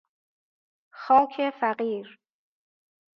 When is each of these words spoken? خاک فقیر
خاک 0.99 1.33
فقیر 1.59 2.19